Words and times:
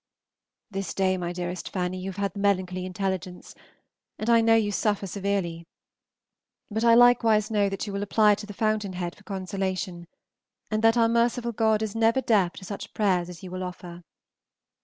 This 0.71 0.95
day, 0.95 1.15
my 1.15 1.31
dearest 1.31 1.69
Fanny, 1.69 1.99
you 1.99 2.09
have 2.09 2.17
had 2.17 2.33
the 2.33 2.39
melancholy 2.39 2.87
intelligence, 2.87 3.53
and 4.17 4.31
I 4.31 4.41
know 4.41 4.55
you 4.55 4.71
suffer 4.71 5.05
severely, 5.05 5.67
but 6.71 6.83
I 6.83 6.95
likewise 6.95 7.51
know 7.51 7.69
that 7.69 7.85
you 7.85 7.93
will 7.93 8.01
apply 8.01 8.33
to 8.33 8.47
the 8.47 8.53
fountain 8.55 8.93
head 8.93 9.15
for 9.15 9.21
consolation, 9.23 10.07
and 10.71 10.83
that 10.83 10.97
our 10.97 11.07
merciful 11.07 11.51
God 11.51 11.83
is 11.83 11.93
never 11.95 12.19
deaf 12.19 12.53
to 12.53 12.65
such 12.65 12.95
prayers 12.95 13.29
as 13.29 13.43
you 13.43 13.51
will 13.51 13.61
offer. 13.61 14.01